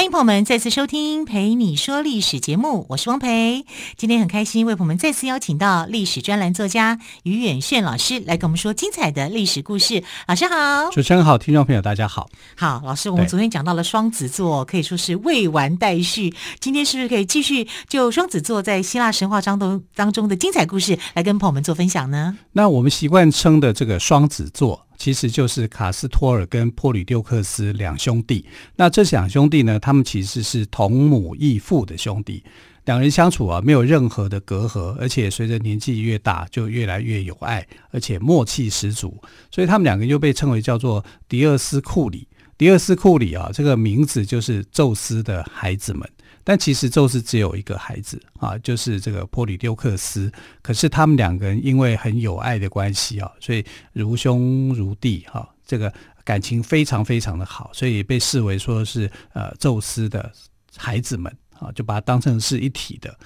[0.00, 3.66] 欢迎朋友们再次收听《陪你说历史》节目，我是汪培。
[3.98, 10.02] 今天很开心为朋友们再次邀请到历史专栏作家于远炫老师来跟我们说精彩的历史故事。
[10.26, 12.30] 老师好，主持人好，听众朋友大家好。
[12.56, 16.34] 好，老师，我们昨天讲到了双子座，可以说是未完待续。
[16.60, 22.38] 今天是不是可以继续就双子座在希腊神话当中当中的精彩故事来跟朋友们做分享呢？
[22.52, 24.86] 那我们习惯称的这个双子座。
[25.00, 28.44] 其实就是卡斯托尔跟波吕丢克斯两兄弟。
[28.76, 32.44] 那这两兄弟呢，他们其实是同母异父的兄弟。
[32.84, 39.16] 两人相处啊，没有任何的隔阂，而且随着年纪越大，就越来越有爱，而且默契十足。
[39.50, 42.28] 所以他们两个又被称为叫做迪厄斯库里。
[42.60, 46.06] 迪尔斯库里啊，这个名字就是宙斯的孩子们。
[46.44, 50.30] 但其实宙斯只有一个孩子啊，就是这个波吕丢克斯。
[50.60, 55.90] 可是他们两个人因为很有爱的关系啊，所以如兄如弟哈，这个
[56.22, 60.30] 感情非常非常的好，所以被视为说是呃宙斯的
[60.76, 63.18] 孩子们啊，就把它当成是一体的。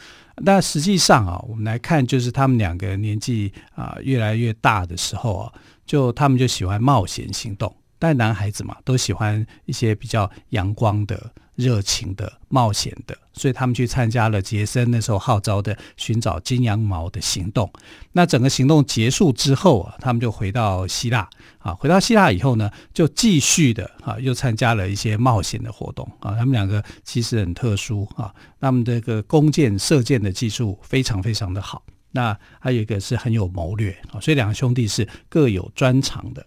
[0.45, 5.53] 但实际上啊，我们来看，就是他们两个年纪啊越来越大的时候啊，
[5.85, 7.75] 就他们就喜欢冒险行动。
[8.05, 11.33] 但男孩子嘛，都喜欢一些比较阳光的。
[11.57, 17.73] 热情的、冒险的，所以他们去参加了杰森那时候号召的寻找金羊毛的行动。
[18.11, 26.35] 那整个行动结束之后啊，他们就回到希腊啊，回到希腊以后呢，就继续的啊，又参加了一些冒险的活动啊。
[26.35, 31.85] 他们两个其实很特殊啊，他们这个弓箭射箭的技术非常非常的好。
[32.11, 36.45] 那还有一个是很有谋略啊，所以两个兄弟是各有专长的。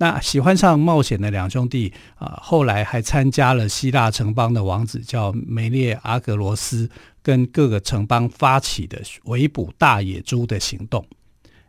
[0.00, 6.88] 那喜欢上冒险的两兄弟啊，后来还参加了希腊城邦的王子叫梅列阿格罗斯，
[7.22, 11.06] 跟各个城邦发起的围捕大野猪的行动。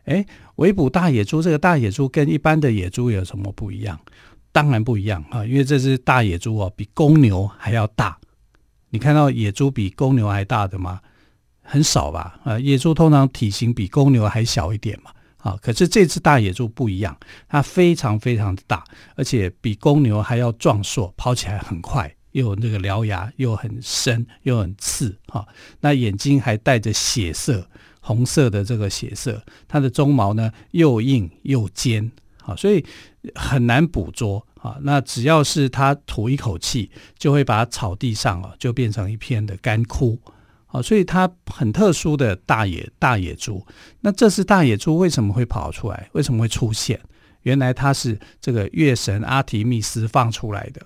[0.06, 0.26] 诶，
[0.56, 4.00] 围捕大野猪，这个大野猪跟一般的野猪有什么不一样？
[4.50, 8.18] 当然不一样啊，因为这只大野猪哦，比公牛还要大。
[8.88, 11.00] 你看到野猪比公牛还大的吗？
[11.60, 12.40] 很少吧？
[12.44, 15.10] 啊，野猪通常体型比公牛还小一点嘛。
[15.42, 18.84] 啊，可是这只大野猪不一样，它非常非常的大，
[19.16, 25.44] 而且比公牛还要壮硕，跑起来很快，又有那个獠牙，又很深，又很刺，哈，
[25.80, 27.68] 那眼睛还带着血色，
[28.00, 32.12] 红色的这个血色，它的鬃毛呢又硬又尖，
[32.44, 32.86] 啊，所以
[33.34, 36.88] 很难捕捉，啊，那只要是它吐一口气，
[37.18, 40.16] 就会把草地上啊就变成一片的干枯。
[40.72, 43.64] 哦，所以它很特殊的大野大野猪，
[44.00, 46.08] 那这是大野猪为什么会跑出来？
[46.12, 46.98] 为什么会出现？
[47.42, 50.80] 原来它是这个月神阿提密斯放出来的。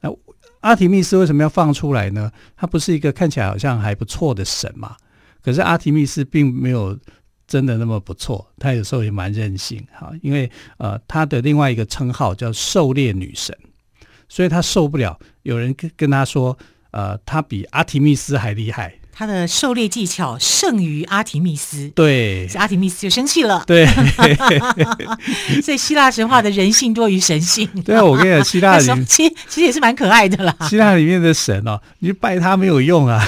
[0.00, 0.12] 那
[0.60, 2.30] 阿提密斯为什么要放出来呢？
[2.56, 4.96] 他不是一个看起来好像还不错的神嘛？
[5.40, 6.98] 可是阿提密斯并没有
[7.46, 10.10] 真的那么不错，他有时候也蛮任性哈。
[10.22, 13.56] 因为呃，他的另外一个称号叫狩猎女神，
[14.28, 16.56] 所以他受不了有人跟跟他说，
[16.90, 18.92] 呃，他比阿提密斯还厉害。
[19.14, 23.62] 他的狩猎技巧胜于阿提密斯，对，阿提密斯就生气了。
[23.66, 23.86] 对，
[25.62, 27.68] 所以希腊神话的人性多于神性。
[27.84, 30.56] 对啊，我跟你讲， 希腊里其实其实也是蛮可爱的啦。
[30.62, 33.22] 希腊里面的神哦，你去拜他没有用啊，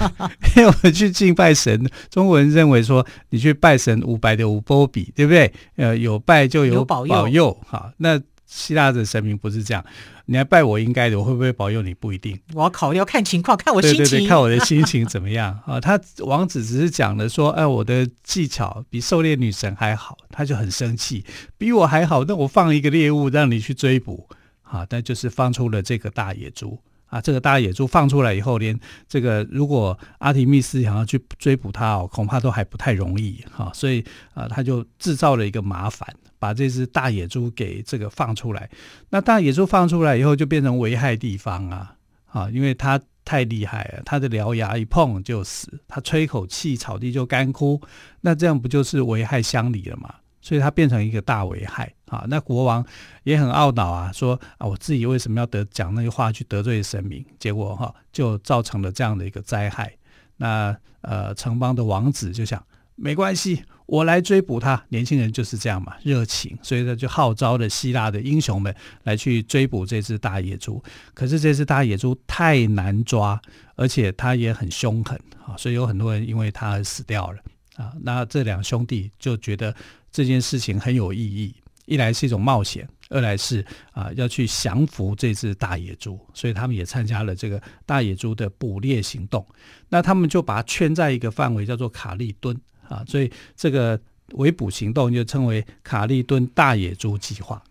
[0.56, 5.52] 因为我们去敬拜神，中国人认为说你去拜神五百的五波比，对不对？
[5.76, 9.84] 呃，有拜就有保佑，保佑好，那希腊的神明不是这样。
[10.28, 12.36] 你还拜我应该的，我会不会保佑你不一定。
[12.52, 13.98] 我要考虑要看情况，看我心情。
[13.98, 15.80] 对对对，看我的心情怎么样 啊？
[15.80, 21.24] 他王子只是讲了说，哎，我的技巧比狩猎女神还好，他就很生气，
[21.56, 24.28] 比我还好，那我放一个猎物让你去追捕，
[24.62, 26.76] 啊，但就是放出了这个大野猪
[27.06, 27.20] 啊。
[27.20, 28.76] 这个大野猪放出来以后，连
[29.08, 33.70] 这个如果阿提密斯想要去追捕他哦，恐怕都还不太容易哈，啊。
[33.72, 36.12] 所以啊，他就制造了一个麻烦。
[36.46, 38.70] 把这只大野猪给这个放出来，
[39.10, 41.96] 那大野猪放出来以后就变成危害地方啊
[42.26, 42.48] 啊！
[42.50, 47.82] 因为它太厉害了，它的獠牙一碰就死，它吹口气草地就干枯，
[48.20, 50.14] 那这样不就是危害乡里了吗？
[50.40, 52.24] 所以它变成一个大危害啊！
[52.28, 52.86] 那国王
[53.24, 57.26] 也很懊恼啊，说啊，我自己为什么要得讲那个话去得罪神明？
[57.40, 59.92] 结果哈、就造成了这样的一个灾害。
[60.36, 62.64] 那呃，城邦的王子就想，
[62.94, 63.64] 没关系。
[63.86, 68.74] 我来追捕他，年轻人就是这样嘛，热情，所以他就号召了希腊的英雄们
[69.04, 70.82] 来去追捕这只大野猪。
[71.14, 73.40] 可是这只大野猪太难抓，
[73.76, 77.38] 而且它也很凶狠啊，所以有很多人因为它而死掉了
[77.76, 77.92] 啊。
[78.02, 79.74] 那这两兄弟就觉得
[80.10, 81.54] 这件事情很有意义，
[81.84, 89.46] 一来是一种冒险，二来是啊要去降服这只大野猪，所以他们也参加了这个大野猪的捕猎行动。
[89.88, 93.98] 那他们就把它圈在一个范围，叫做卡利敦啊，所以这个
[94.32, 97.62] 围捕行动就称为卡利敦大野猪计划。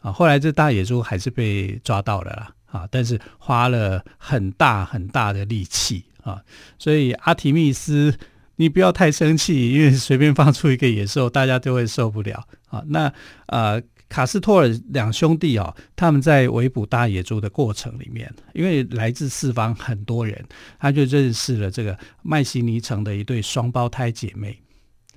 [0.00, 6.40] 啊，后来这大野猪还是被抓到了啦，啊，但是花了很大很大的力气啊，
[6.78, 8.16] 所以阿提密斯，
[8.56, 12.84] 你不要太生气，因为随便放出一个野兽，大家都会受不了啊。
[12.86, 13.12] 那
[13.46, 20.44] 啊，卡斯托尔两兄弟啊，他们在围捕大野猪的过程里面，因为来自四方很多人，
[20.78, 24.58] 他就认识了这个麦西尼城的一对双胞胎姐妹，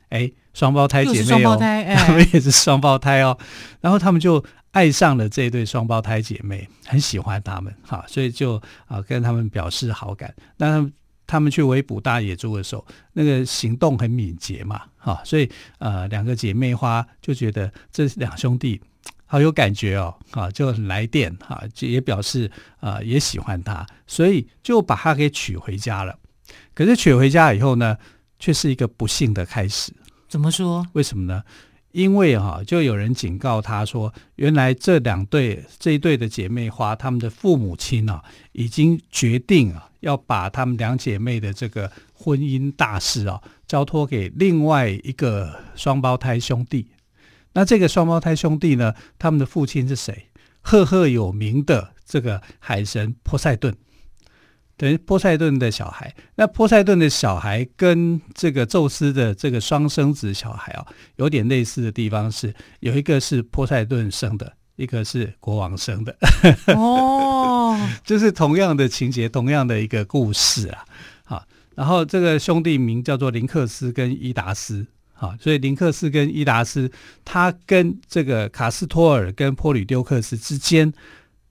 [0.10, 3.38] 哎，双胞胎姐妹哦， 他们也是双胞胎哦，
[3.82, 4.44] 然后他们就。
[4.72, 10.32] 爱上了这对双胞胎姐妹，很喜欢他们哈，所以就啊跟他们表示好感。
[10.58, 10.94] 那他们
[11.30, 12.84] 他们去围捕大野猪的时候，
[13.14, 15.48] 那个行动很敏捷嘛，哈，所以
[15.78, 18.82] 呃两个姐妹花就觉得这两兄弟
[19.28, 22.50] 好有感觉哦，啊就来电哈，也表示
[22.80, 26.18] 啊也喜欢他，所以就把他给娶回家了。
[26.74, 27.96] 可是娶回家以后呢，
[28.40, 29.94] 却是一个不幸的开始。
[30.28, 30.84] 怎么说？
[30.94, 31.44] 为什么呢？
[31.92, 46.88] 因为哈，就有人警告他说，原来这两对这一对的姐妹花，他们的父母亲啊，已经决定啊，要把他们两姐妹的这个婚姻大事啊，交托给另外一个双胞胎兄弟。
[47.54, 50.28] 那这个双胞胎兄弟呢，他们的父亲是谁？
[50.62, 53.76] 赫赫有名的这个海神波塞顿。
[54.80, 60.88] 等于波塞顿的小孩，那波塞顿的小孩跟这个宙斯的这个双生子小孩啊，
[61.18, 66.16] 有点类似的地方是，有一个是波塞顿生的，一个是国王生的。
[66.74, 70.86] 哦，就是同样的情节，同样的一个故事啊。
[71.26, 74.88] 好，然后这个兄弟名叫做林克斯跟伊达斯。
[75.12, 76.90] 好，所以林克斯跟伊达斯，
[77.26, 80.94] 他跟这个卡斯托尔跟波吕丢克斯之间，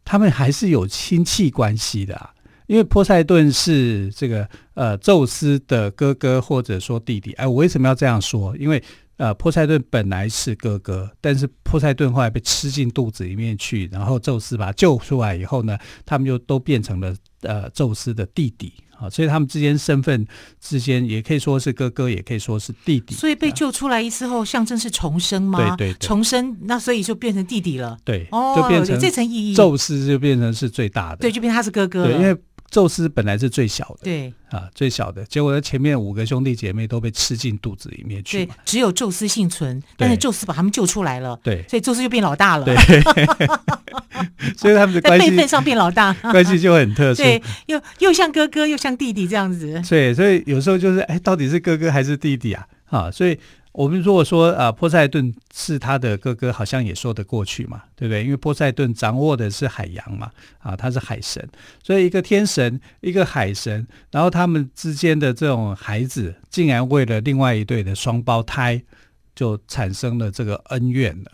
[0.03, 2.31] 他们还是有亲戚关系的啊。
[2.69, 8.55] 因为波塞顿是这个呃宙斯的哥哥或者说弟弟，哎，我为什么要这样说？
[8.59, 8.81] 因为
[9.17, 20.27] 呃波塞顿本来是哥哥，但是波塞顿后来被吃进肚子里面去，然后宙斯把他救出来以后呢，他们就都变成了呃宙斯的弟弟啊，所以他们之间身份
[20.61, 23.15] 之间也可以说是哥哥，也可以说是弟弟。
[23.15, 25.75] 所以被救出来一次后，象征是重生吗？
[25.75, 27.97] 对对，对，重生，那所以就变成弟弟了。
[28.05, 29.55] 对，哦，就变成这层意义。
[29.55, 32.13] 宙斯就变成是最大的，对，就变成他是哥哥了。
[32.13, 32.39] 对，因为。
[32.71, 34.33] 宙斯本来是最小的，对。
[34.51, 42.75] 啊，最小的，结果他前面五个兄弟姐妹都被吃进肚子里面去，对，只有宙斯幸存，但是宙斯把他们救出来了，对，所以宙斯就变老大了，对，
[44.57, 52.67] 所以他们的关系，在辈分上变老大，关系就很特殊，对，又又像哥哥又像弟弟这样子，对，所以有时候就是，哎，到底是哥哥还是弟弟啊？
[52.87, 53.39] 啊，所以。
[53.79, 58.25] 我们如果说啊，波塞顿是他的哥哥，好像也说得过去嘛，对不对？
[58.25, 61.49] 因为波塞顿掌握的是海洋嘛，啊，他是海神，
[61.81, 68.83] 所以一个天神，一个海神，然后他们之间的这种孩子，竟然为了另外一对的双胞胎，
[69.37, 71.31] 就产生了这个恩怨了。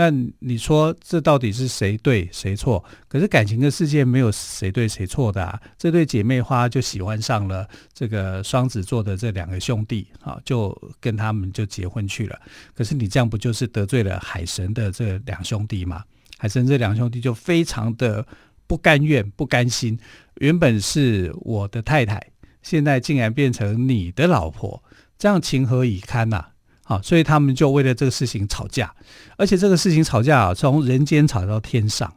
[0.00, 2.82] 那你说这到底是谁对谁错？
[3.06, 5.60] 可是感情的世界没有谁对谁错的啊！
[5.76, 12.40] 这对姐妹花就喜欢上了这个双子座的这两个兄弟啊，就跟他们就结婚去了。
[12.74, 16.02] 可是你这样不就是得罪了海神的这两兄弟吗？
[16.38, 18.26] 海神这两兄弟就非常的
[18.66, 19.98] 不甘愿、不甘心。
[20.36, 22.18] 原本是我的太太，
[22.62, 24.82] 现在竟然变成你的老婆，
[25.18, 26.36] 这样情何以堪呐？
[26.36, 26.49] 啊，
[26.90, 28.92] 啊所以他们就为了这个事情吵架，
[29.36, 32.12] 而且这个事情吵架啊，从人间吵到天上，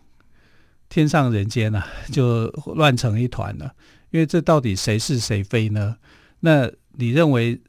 [0.90, 3.72] 天上人间呢、啊、就乱成一团了。
[4.10, 5.96] 因为这到底谁是谁非呢？
[6.40, 7.62] 那你认为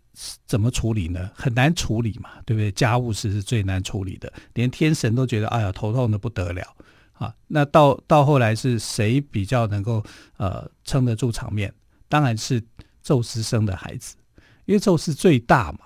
[0.46, 1.30] 怎么处理呢？
[1.34, 2.72] 很难处理嘛，对不对？
[2.72, 6.74] 家务事是最难处理的，连天神都觉得哎呀头痛的不得了
[7.12, 7.34] 啊。
[7.48, 10.02] 那到到后来是谁比较能够
[10.38, 11.70] 呃撑得住场面？
[12.08, 12.62] 当然是
[13.02, 14.16] 宙斯生的孩子，
[14.64, 15.80] 因为宙斯最大嘛。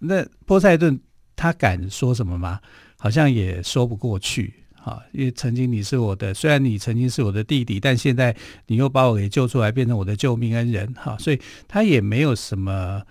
[0.00, 0.98] 那波塞顿
[1.36, 2.60] 他敢说什么吗？
[2.96, 8.34] 好像也说不过去啊，因为曾经你是我的，虽然你曾经是我的弟弟，但现在
[8.66, 13.02] 你又把我给救出来，变成我的救命恩人哈，所以他也没有什么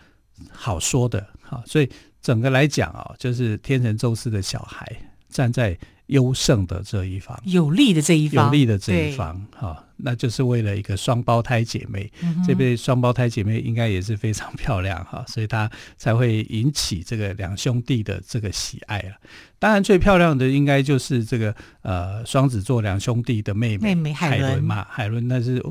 [0.51, 1.89] 好说的哈，所以
[2.21, 4.91] 整个来讲啊，就是天神宙斯的小孩
[5.29, 5.77] 站在
[6.07, 9.85] 优胜的这一方，有利的这一方，有利的这一方哈。
[10.03, 19.15] 那就是为了一个双胞胎姐妹，嗯、这对双胞胎姐妹应该也是非常 漂亮哈，所以她才会引起这个两兄弟的这个喜爱啊。
[19.59, 25.63] 当然，最漂亮的应该就是这个呃双子座两兄弟的妹妹，妹妹海伦嘛，海伦那是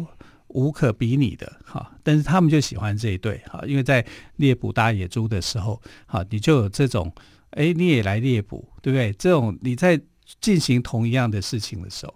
[0.49, 4.05] 无可比拟的哈，但是他们就喜欢这一对哈，因为在
[4.37, 7.12] 猎捕大野猪的时候，哈，你就有这种，
[7.51, 9.12] 哎，你也来猎捕，对不对？
[9.15, 10.01] 这种你在
[10.41, 12.15] 进行同一样的事情的时候，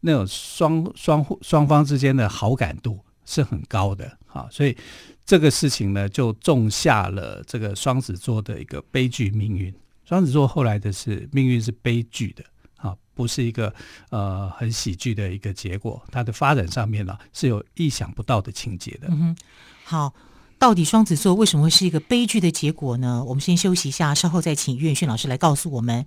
[0.00, 4.76] 那种双双双方之间的好感度是很高的啊，所以
[5.24, 9.74] 这个事情呢，就种下了这个双子座的一个悲剧命运。
[10.04, 12.44] 双子座后来的是命运是悲剧的。
[12.76, 13.74] 啊不是一个
[14.10, 19.08] 呃很喜剧的一个结果，它的发展上面呢是有意想不到的情节的。
[19.08, 19.36] 嗯哼，
[19.82, 20.14] 好，
[20.60, 23.24] 到底双子座为什么会是一个悲剧的结果呢？
[23.26, 26.06] 我们先休息一下，稍后再请于远逊老师来告诉我们。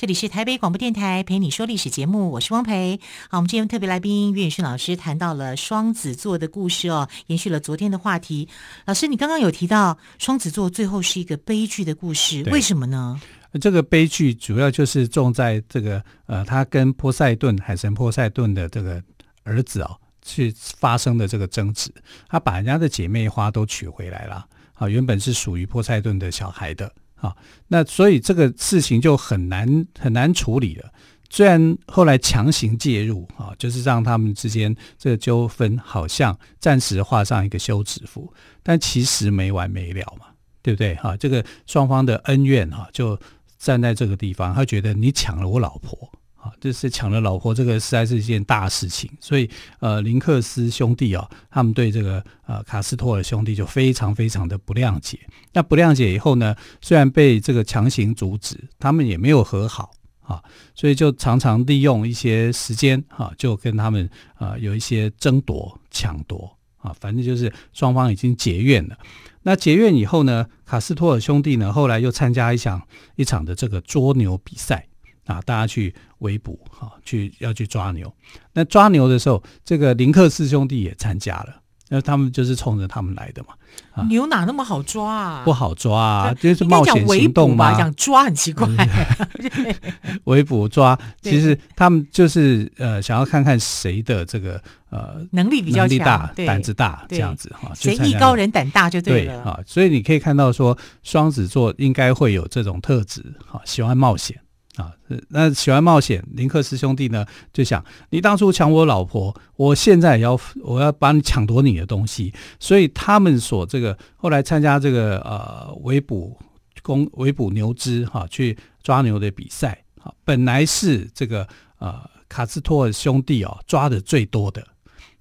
[0.00, 2.98] 这里是台北广播电台陪你说历史节目，我是汪培。
[3.28, 8.48] 好，我们今天特别来宾于远逊老师谈到了双子座的故事哦，延续了昨天的话题。
[8.86, 13.20] 老师，你刚刚有提到双子座最后是一个悲剧的故事，为什么呢？
[13.60, 19.02] 这个悲剧主要就是重在这个呃，他跟波塞顿海神波塞顿的这个
[19.42, 21.92] 儿子哦，去发生的这个争执，
[22.26, 26.90] 他把人家的姐妹花都娶回来了，啊，原本是属于波塞顿的小孩的。
[27.20, 27.36] 啊，
[27.68, 30.90] 那所以这个事情就很难很难处理了。
[31.28, 40.26] 虽然后来强行介入，啊，就是让他们之间这个纠纷好像暂时画上一个休止符，但其实没完没了嘛，
[40.60, 40.96] 对不对？
[40.96, 43.16] 哈，这个双方的恩怨哈，就
[43.58, 46.10] 站在这个地方，他觉得你抢了我老婆。
[46.42, 55.18] 啊，这是抢了老婆，这个实在是一件大事情，所以呃，林克斯兄弟啊，他们对这个呃卡斯托尔兄弟就非常非常的不谅解。
[55.52, 59.90] 那不谅解以后呢，虽然被这个强行阻止，他们也没有和好
[60.22, 60.42] 啊，
[60.74, 68.96] 所以就常常利用一些时间哈，就跟他们啊有一些争夺、抢夺啊，反正就是双方已经结怨了。
[69.42, 72.80] 那结怨以后呢，卡斯托尔兄弟呢，后来又参加一场
[73.16, 74.86] 一场的这个捉牛比赛。
[75.30, 78.12] 啊，大家去围捕，哈，去要去抓牛。
[78.52, 81.56] 那抓牛的时候，这个林克四兄弟也参加了。
[81.92, 83.48] 那他们就是冲着他们来的嘛。
[83.92, 85.42] 啊，牛哪那么好抓啊？
[85.44, 87.76] 不好抓啊，就是冒险行动嘛。
[87.76, 88.68] 讲抓很奇怪。
[90.24, 97.72] 围捕抓，其实他们就是呃，想要看看谁的这个呃能力比较大，胆子大这样子哈。
[97.74, 99.42] 谁艺高人胆大就对了。
[99.42, 104.40] 啊，所以你可以看到说，双子座应该会有这种特质，哈，喜欢冒险。
[104.80, 104.92] 啊，
[105.28, 116.34] 那喜欢冒险，林克斯兄弟呢就想，你当初抢我老婆，我现在也要，我要把你抢夺你的东西，所以他们所这个后来参加这个呃围捕
[116.82, 121.46] 公围捕牛只哈、啊，去抓牛的比赛啊，本来是这个
[121.78, 124.66] 呃卡斯托尔兄弟哦抓的最多的，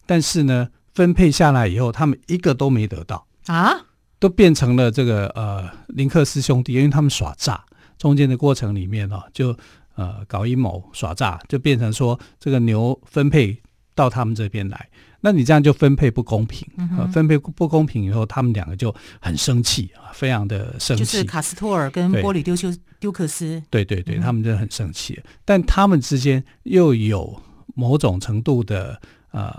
[0.05, 3.73] 但是呢分配下来以后，他们一个都没得到啊，
[4.19, 7.65] 都变成了这个呃林克斯兄弟，因为他们耍诈。
[7.99, 9.55] 中间的过程里面哦，就
[9.93, 13.61] 呃搞阴谋耍诈，就变成说这个牛分配
[13.93, 14.89] 到他们这边来，
[15.19, 21.03] 那你这样就分配不公平，嗯呃、分配不公平以后，他们两个就很生气啊，非常的生气。
[21.03, 27.41] 就是卡斯托尔跟波里丢修丢克斯，对对对，他们就很生气，嗯，但他们之间又有
[27.75, 29.01] 某种程度的
[29.31, 29.53] 呃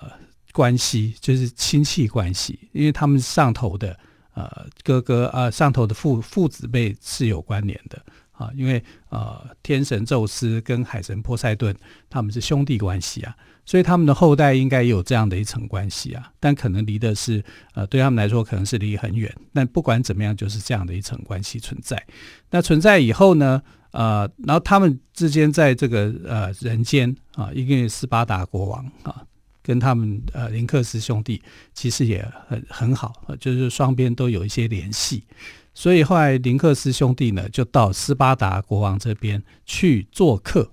[0.52, 3.94] 关系，就是亲戚关系，因为他们上头的
[4.32, 8.02] 呃哥哥啊，呃，上头的父父子辈是有关联的。
[8.40, 11.76] 啊，因为呃，天神宙斯跟海神波塞顿
[12.08, 17.44] 他们是兄弟关系啊，所以他们的后代应该也有这样的一层关系啊，但可能离的是
[17.74, 19.30] 呃，对他们来说可能是离很远。
[19.52, 22.02] 但不管怎么样，就是这样的一层关系存在。
[22.50, 29.22] 那存在以后呢，呃，然后他们之间在这个呃人间啊，因为斯巴达国王啊，
[29.62, 31.42] 跟他们呃林克斯兄弟
[31.74, 35.24] 其实也很很好，就是双边都有一些联系。
[35.72, 40.70] 所以后来林克斯兄弟呢，就到斯巴达国王这边去做客，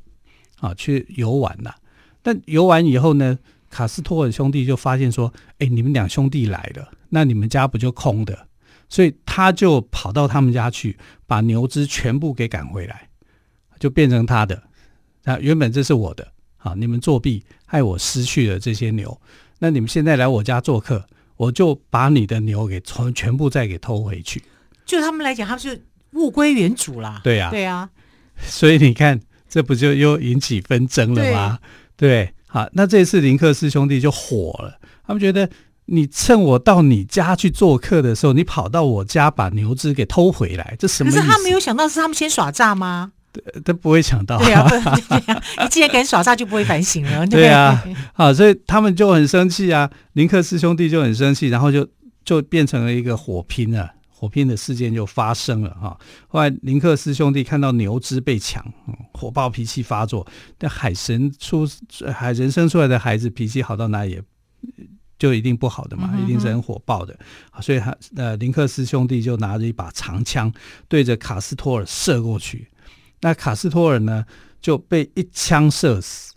[0.59, 1.75] 啊，去游玩了。
[2.21, 3.37] 但游玩以后呢，
[3.69, 8.47] 卡斯托尔兄弟就发现说：“哎，你们两兄弟来了，那你们家不就空的？”
[8.89, 13.09] 所以他就跑到他们家去，把牛只全部给赶回来。
[13.79, 14.63] 就变成他的。
[15.23, 16.27] 那原本这是我的，
[16.57, 19.21] 好，你们作弊，害我失去了这些牛。
[19.59, 24.41] 那你们现在来我家做客，我就把你的牛给从全部再给偷回去。
[24.87, 27.21] 就他们来讲，他们是物归原主啦。
[27.23, 27.89] 对呀、啊，对呀、啊。
[28.41, 31.59] 所以你看，这不就又引起纷争了吗？
[31.95, 35.49] 对，对，好，那这次林克斯兄弟就火了，他们觉得
[35.85, 41.11] 你趁我到你家去做客的时候，你跑到我家把牛只给偷回来，这什么？
[41.11, 43.11] 可是他没有想到是他们先耍诈吗？
[43.63, 47.25] 他不会想到，对呀、啊啊， 你既然敢耍诈，就不会反省了。
[47.27, 51.87] 对呀，好，所以他们就很生气啊，林克斯兄弟就很生气，然后就
[52.25, 55.95] 就变成了一个火拼了，火拼的事件就发生了哈。
[56.27, 58.65] 后来林克斯兄弟看到牛只被抢，
[59.13, 60.25] 火爆脾气发作。
[60.57, 61.67] 但海神出
[62.11, 64.19] 海人生出来的孩子脾气好到哪也，
[65.19, 67.15] 就一定不好的嘛，一定是很火爆的。
[67.61, 70.51] 所以他呃林克斯兄弟就拿着一把长枪
[70.87, 72.69] 对着卡斯托尔射过去。
[73.21, 74.25] 那卡斯托尔呢
[74.59, 76.33] 就被一枪射死。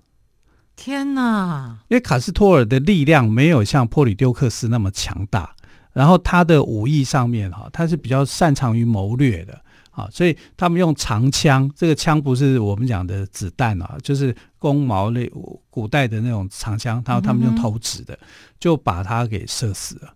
[0.77, 1.79] 天哪！
[1.89, 5.55] 因为卡斯托尔的力量没有像波吕丢克斯那么强大，
[5.93, 15.31] 然后他的武艺上面哈，他是比较擅长于谋略的啊，所以他们用长枪，这个枪不是我们讲的子弹啊，就是弓矛类
[15.69, 18.19] 古代的那种长枪，然后他们用投掷的，
[18.59, 20.15] 就把他给射死了。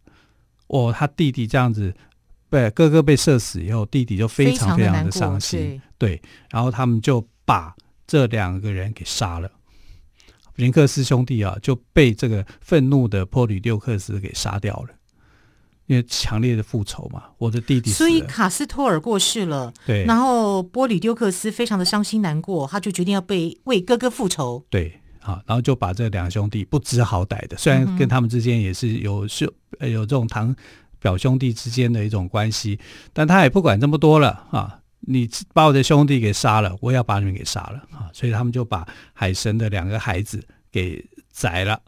[0.69, 1.95] 哦，他弟弟这样子。
[2.50, 5.83] 对，哥哥被射死以后，弟弟就非常非常的伤心。
[5.99, 7.75] 对，然后他们就把
[8.07, 9.50] 这两个人给杀了。
[10.54, 14.95] 林克斯兄弟啊，就被这个愤怒的波吕六克斯给杀掉了，
[15.87, 17.25] 因为强烈的复仇嘛。
[17.38, 24.64] 我的弟弟，所以卡斯托尔过世了，对，然后波里丢克斯非常的伤心难过，他就决定要被为哥哥复仇。
[24.71, 29.44] 对，好，然后就把这两兄弟不知好歹的，虽然跟他们之间也是有是
[29.81, 30.55] 有这种堂。
[31.01, 32.81] 表兄弟之间的一种关系，
[33.12, 34.79] 但他也不管这么多了啊！
[35.01, 38.09] 你把我的兄弟给杀了，我也要把你们给杀了啊！
[38.14, 40.42] 所以他们就把海神的两个孩子
[40.73, 41.79] 给宰了。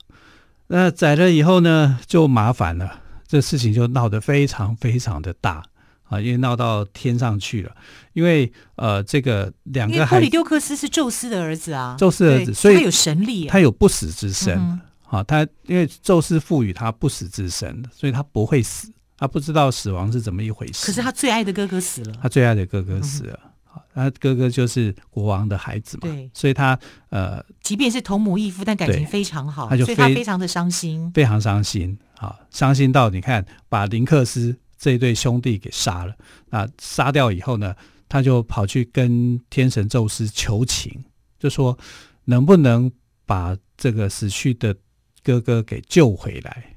[0.66, 5.62] 那宰了以后呢，就麻烦了，这事情就闹得非常非常的大
[6.04, 6.20] 啊！
[6.20, 7.74] 因为闹到天上去了，
[8.12, 15.22] 因为呃，这个两个波吕丢克斯是宙斯的儿子啊，宙斯的儿子，所以他有神力，他有不死之身嗯啊！
[15.24, 18.92] 他因为宙斯赋予他不死之身，所以他不会死。
[19.18, 20.84] 他不知道死亡是怎么一回事。
[20.84, 22.12] 可是他最爱的哥哥死了。
[22.20, 23.40] 他最爱的哥哥死了，
[23.74, 26.02] 嗯、他哥哥就是国王的孩子嘛。
[26.02, 36.14] 对，所以他呃，即便是同母异父，但感情非常好，他就所以他非常的伤心，非常伤心啊，伤心到你看，把林克斯这一对兄弟给杀了。
[36.50, 37.74] 那杀掉以后呢，
[38.08, 41.04] 他就跑去跟天神宙斯求情，
[41.38, 41.78] 就说
[42.24, 42.90] 能不能
[43.24, 44.74] 把这个死去的
[45.22, 46.76] 哥哥给救回来。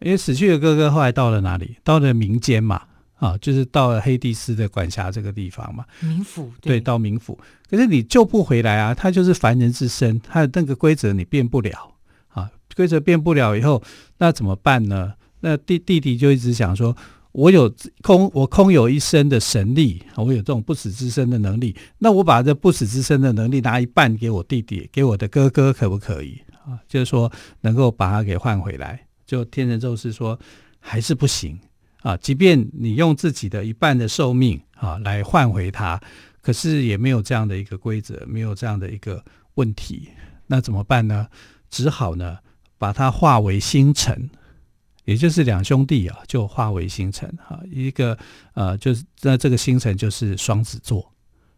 [0.00, 1.76] 因为死去的哥哥后来到了哪里？
[1.84, 2.82] 到了民间嘛，
[3.16, 5.84] 啊，就是到了黑帝斯的管辖这个地方嘛。
[6.02, 7.38] 冥府对，对，到冥府。
[7.68, 11.99] 可是你救不回来啊，他就是凡人之身，他的那个规则你变不了啊，
[12.76, 13.82] 规则变不了以后，
[14.18, 15.14] 那怎么办呢？
[15.40, 16.96] 那弟弟弟就一直想说，
[17.32, 26.78] 我有空，我空有一身的神力，我有这种不死之身的能力，那我把这不死之身的能力拿一半给我弟弟，给我的哥哥，可不可以啊？
[26.86, 27.30] 就是说
[27.62, 29.06] 能够把他给换回来。
[29.26, 30.38] 就天神宙斯说，
[30.80, 31.58] 还是不行
[32.02, 32.16] 啊！
[32.16, 36.00] 即便你用自己的一半的寿命啊来换回他，
[36.42, 40.08] 可是也没有这样的一个规则，没有这样的一个问题，
[40.48, 41.28] 那怎么办呢？
[41.70, 42.38] 只好呢
[42.80, 44.30] 把它化为星辰，
[45.04, 47.60] 也就是两兄弟啊，就化为星辰啊。
[47.70, 48.16] 一个
[48.54, 51.12] 呃，就是那这个星辰就是双子座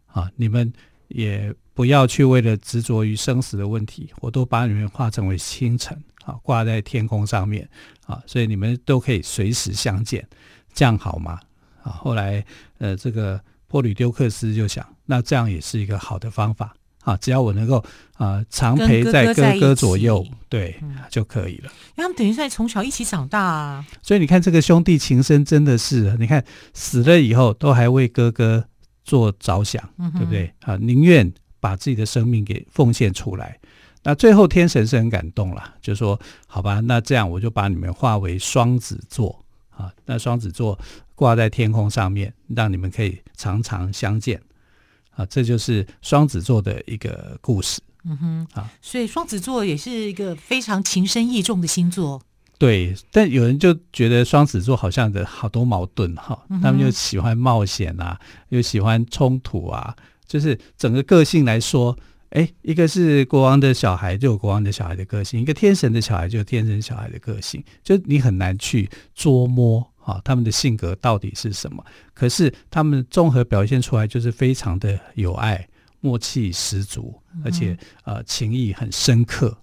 [0.07, 0.29] 啊。
[0.35, 0.71] 你们
[1.07, 5.97] 也不要去为了执着于生死的问题，我都把你们化成为星辰。
[6.25, 7.67] 啊，挂在天空上面
[8.05, 10.25] 啊，所以你们都可以随时相见，
[10.73, 11.37] 这样好吗？
[11.83, 12.45] 啊，后来
[12.77, 16.73] 呃，这个波吕丢克斯就想，那这样也是一个好的方法
[17.03, 17.83] 啊，只要我能够
[18.15, 21.71] 啊常陪在哥哥左右，对，嗯、就可以了。
[21.95, 28.65] 因为他们等于在从小一起长大啊，所以你看这个兄弟情深真的是，你看死了以后都还为哥哥
[29.03, 30.53] 做着想，嗯、对不对？
[30.61, 33.59] 啊，宁愿把自己的生命给奉献出来。
[34.05, 40.77] 那最后天神是很感动了，就说：“好吧，那这样我就把你们化为双子座啊，那双子座
[41.15, 44.41] 挂在天空上面，让你们可以常常相见
[45.15, 47.81] 啊。”这就是双子座的一个故事。
[48.05, 52.21] 嗯哼，啊，所以双子座也是一个非常情深意重的星座。
[52.57, 59.95] 对，但有人就觉得双子座好像的好多矛盾哈，他们又喜欢冒险啊，又喜欢冲突啊，
[60.27, 61.97] 就是整个个性来说。
[62.35, 67.63] 哎，一个是国王的小孩，就有国王的小孩的个性；一个天神的小孩，就有天神小孩的个性。
[67.83, 71.83] 就你很难去捉摸啊，他们的性格到底是什么？
[72.13, 75.67] 可是他们综合表现出来，就是非常的有爱、
[76.01, 79.57] 默契十足，而且呃情谊很深刻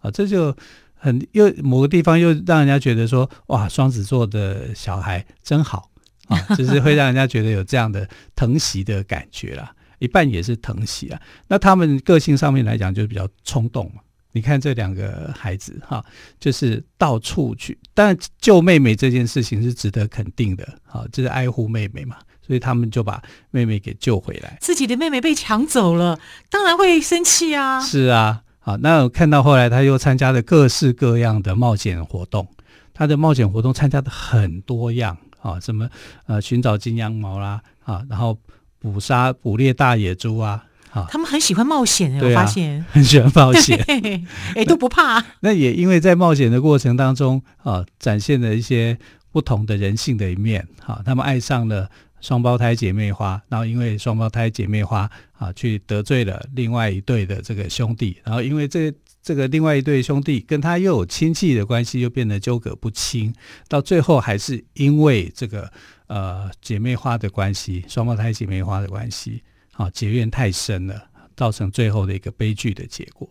[0.00, 0.56] 啊，这就
[0.94, 5.90] 很又某个地方又让人家觉得说哇，双子座的小孩真好
[6.26, 11.20] 啊，就是会让人家觉得有这样的疼惜的感觉啦，一半也是疼惜啊。
[11.48, 14.02] 那他们个性上面来讲就比较冲动嘛。
[14.34, 16.04] 你看这两个孩子哈，
[16.40, 24.58] 就是到处去，但救妹妹这件事情是值得肯定的，好，这是爱护妹妹嘛，所以他们就把妹妹给救回来。
[24.60, 26.18] 自己的妹妹被抢走了，
[26.50, 27.80] 当然会生气啊。
[27.80, 32.44] 是啊，好，那我看到后来他又参加了各式各样的冒险活动，
[32.92, 35.88] 他的冒险活动参加的很多样啊，什么
[36.26, 38.36] 呃寻找金羊毛啦，啊，然后
[38.80, 40.64] 捕杀捕猎大野猪啊。
[41.10, 44.22] 他们很喜欢冒险，我发现、啊、很喜欢冒险， 哎、
[44.54, 45.26] 欸，都不怕、啊。
[45.40, 48.98] 那也因为在冒险的过程当中啊，展现了一些
[49.32, 50.66] 不同的人性的一面。
[50.80, 63.34] 哈、啊，他们爱上了双胞胎姐妹花，然后因为双胞胎姐妹花啊，去得罪了另外一对的这个兄弟，然后因为这这个另外一对兄弟跟他又有亲戚的关系，又变得纠葛不清，
[63.68, 65.72] 到最后还是因为这个
[66.06, 69.42] 呃姐妹花的关系，双胞胎姐妹花的关系。
[69.76, 73.28] 啊，结怨太深了，造成最后的一个悲剧的结果。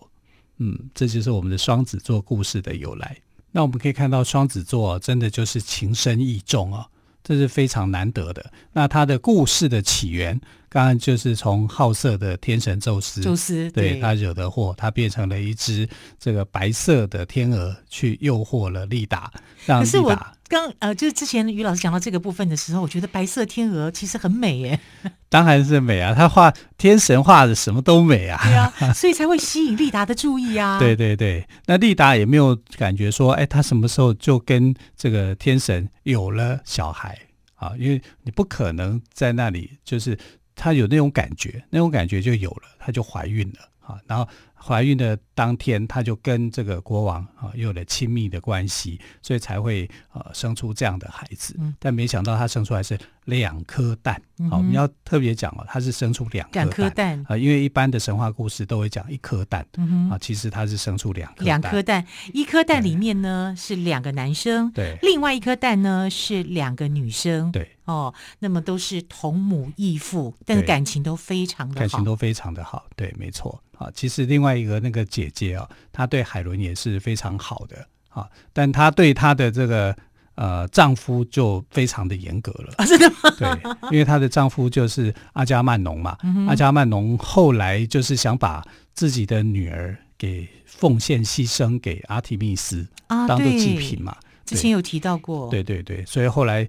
[0.58, 3.18] 嗯，这就是我们的双子座故事的由来。
[3.52, 6.88] 那我们可以看到，双子座真的就是情深意重啊，
[7.24, 8.52] 这是非常难得的。
[8.74, 10.40] 那他的故事的起源，
[10.74, 15.88] 刚刚就是从好色的天神宙斯，宙斯对，对他惹的祸，他变成了一只
[16.20, 19.32] 这个白色的天鹅，去诱惑了丽达，
[19.68, 20.34] 让丽达。
[20.48, 24.80] 刚呃，就是之前于老师讲到这个部分的时候，我觉得白色天鹅其实很美耶。
[25.30, 28.40] 当然是美啊，他画天神画的什么都美啊。
[28.44, 30.80] 对啊， 所以才会吸引丽达的注意啊。
[30.80, 37.18] 对对对，那丽达也没有感觉说，哎，他什么时候就跟这个天神有了小孩
[37.56, 37.74] 啊？
[37.78, 40.18] 因为你不可能在那里，就是
[40.56, 44.28] 她有那种感觉，那种感觉就有了，她就怀孕了啊，然后。
[44.66, 51.56] 怀孕的当天，他就跟这个国王啊有了亲密的关系，所以才会呃生出这样的孩子。
[51.60, 54.16] 嗯、但没想到他生出来是两颗蛋。
[54.50, 73.62] 好、嗯，我们要特别讲哦，他是生出两颗蛋，啊、呃，因为一般的神话故事都会讲一颗蛋、嗯、啊，其实他是生出两颗两颗蛋，一颗蛋里面呢是两个男生，对，另外一颗蛋呢是两个女生，对，哦，那么都是同母异父，但是感情都非常的好，感情都非常的好，对，没错。
[73.78, 79.96] 啊，其实另外一个那个姐姐啊，她对海伦也是非常好的啊，但她对她的这个
[80.36, 82.74] 呃丈夫就非常的严格了。
[82.78, 83.16] 啊，真的吗？
[83.38, 88.64] 对，因为她的丈夫就是阿加曼农嘛，嗯、阿加曼农后来就是想把
[88.94, 94.16] 自己的女儿给奉献牺牲给阿提密斯，啊，当做祭品嘛。
[94.46, 95.50] 之前有提到过。
[95.50, 96.68] 对对对，所以后来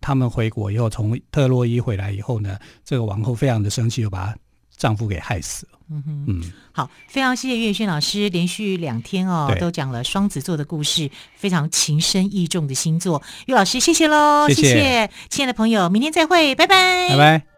[0.00, 4.36] 他们回国以后，从特洛伊回来以后呢，这个王后非常的生气，又把她
[4.80, 5.78] 丈夫给害死了。
[5.92, 13.22] 嗯哼，嗯，好，非常谢谢于远炫老师连续两天哦，都讲了双子座的故事，非常情深意重的星座。
[13.46, 17.49] 岳老师，谢谢喽，谢谢，亲爱的朋友，明天再会，拜拜，拜拜。